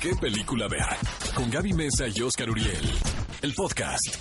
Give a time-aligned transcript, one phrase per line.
[0.00, 0.84] ¿Qué película ver?
[1.34, 2.90] Con Gaby Mesa y Oscar Uriel.
[3.42, 4.16] El podcast.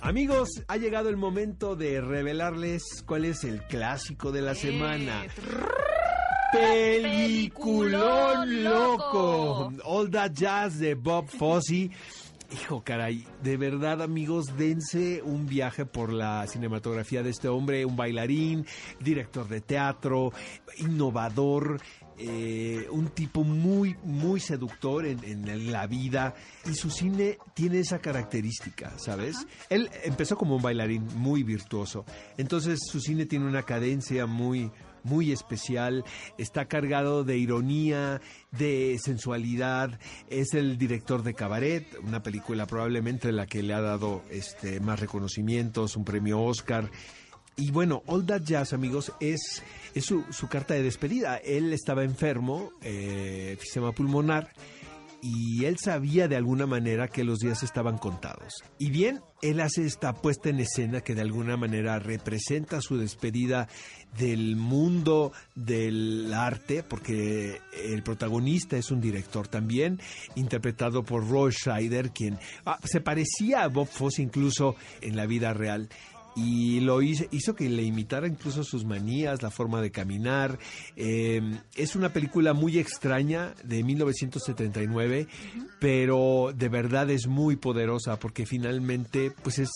[0.00, 5.26] Amigos, ha llegado el momento de revelarles cuál es el clásico de la semana.
[6.52, 7.94] Peliculón
[8.64, 9.70] loco.
[9.84, 11.90] All That Jazz de Bob Fosse.
[12.50, 17.94] Hijo, caray, de verdad, amigos, dense un viaje por la cinematografía de este hombre, un
[17.94, 18.64] bailarín,
[19.00, 20.32] director de teatro,
[20.78, 21.78] innovador,
[22.16, 26.34] eh, un tipo muy, muy seductor en, en, la vida
[26.64, 29.46] y su cine tiene esa característica, ¿sabes?
[29.68, 32.06] Él empezó como un bailarín muy virtuoso,
[32.38, 34.72] entonces su cine tiene una cadencia muy,
[35.08, 36.04] muy especial,
[36.36, 38.20] está cargado de ironía,
[38.52, 39.98] de sensualidad,
[40.28, 45.00] es el director de Cabaret, una película probablemente la que le ha dado este más
[45.00, 46.90] reconocimientos, un premio Oscar.
[47.56, 51.38] Y bueno, All That Jazz, amigos, es, es su, su carta de despedida.
[51.38, 54.52] Él estaba enfermo, eh, sistema pulmonar,
[55.22, 58.62] y él sabía de alguna manera que los días estaban contados.
[58.78, 63.68] Y bien, él hace esta puesta en escena que de alguna manera representa su despedida
[64.16, 70.00] del mundo del arte, porque el protagonista es un director también,
[70.34, 75.52] interpretado por Roy Scheider, quien ah, se parecía a Bob Fosse incluso en la vida
[75.52, 75.88] real
[76.38, 80.58] y lo hizo, hizo, que le imitara incluso sus manías, la forma de caminar.
[80.96, 81.40] Eh,
[81.74, 85.26] es una película muy extraña de 1979,
[85.80, 89.70] pero de verdad es muy poderosa porque finalmente pues es,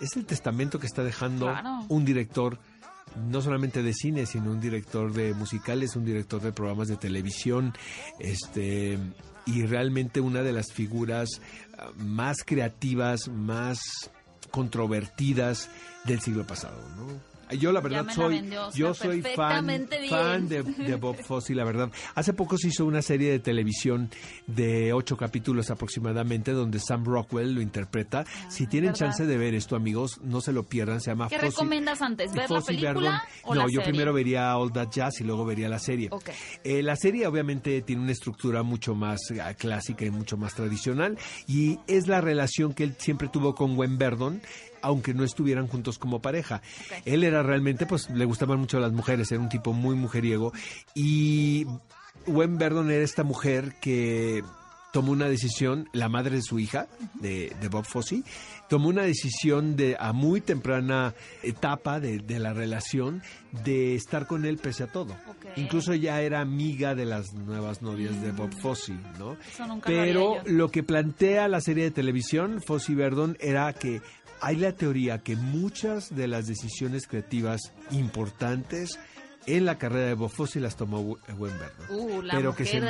[0.00, 1.52] es el testamento que está dejando
[1.88, 2.58] un director
[3.28, 7.74] no solamente de cine, sino un director de musicales, un director de programas de televisión,
[8.18, 8.98] este
[9.44, 11.28] y realmente una de las figuras
[11.76, 13.80] ah, más creativas, más
[14.50, 15.68] controvertidas
[16.04, 17.31] del siglo pasado, ¿no?
[17.58, 18.42] Yo la verdad soy,
[18.74, 21.90] yo soy fan, fan de, Bob Fosse, la verdad.
[22.14, 24.10] Hace poco se hizo una serie de televisión
[24.46, 28.24] de ocho capítulos aproximadamente donde Sam Rockwell lo interpreta.
[28.26, 31.00] Ah, si tienen chance de ver esto, amigos, no se lo pierdan.
[31.00, 32.32] Se llama ¿Qué recomiendas antes?
[32.32, 35.78] ¿Ver la película o No, yo primero vería All That Jazz y luego vería la
[35.78, 36.10] serie.
[36.64, 41.18] Eh, la serie obviamente tiene una estructura mucho más ah, clásica y mucho más tradicional
[41.46, 44.40] y es la relación que él siempre tuvo con Gwen Verdon
[44.82, 46.62] aunque no estuvieran juntos como pareja.
[47.04, 50.52] Él era realmente, pues le gustaban mucho las mujeres, era un tipo muy mujeriego
[50.94, 51.66] y
[52.26, 54.42] Gwen Verdon era esta mujer que
[54.92, 58.22] tomó una decisión, la madre de su hija, de, Bob Fosse,
[58.68, 63.22] tomó una decisión de a muy temprana etapa de, la relación
[63.64, 65.16] de estar con él pese a todo.
[65.56, 69.36] Incluso ya era amiga de las nuevas novias de Bob Fosse, ¿no?
[69.84, 74.02] Pero lo, que plantea la serie de televisión, Fosse y Verdon, era que
[74.42, 78.98] hay la teoría que muchas de las decisiones creativas importantes
[79.46, 81.00] en la carrera de Bob Fosse las tomó
[81.36, 82.80] Wemberg, uh, pero, que se,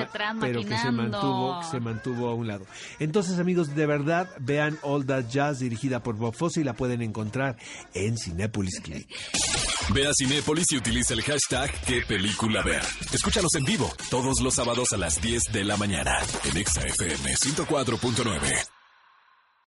[0.41, 2.67] pero que se mantuvo, se mantuvo a un lado.
[2.99, 7.03] Entonces, amigos, de verdad, vean All That Jazz dirigida por Bob Fosse y la pueden
[7.03, 7.57] encontrar
[7.95, 9.09] en Cinepolis Click.
[9.93, 12.83] Ve a Cinépolis y utiliza el hashtag qué película ver.
[13.13, 18.82] Escúchanos en vivo todos los sábados a las 10 de la mañana en ExaFM 104.9.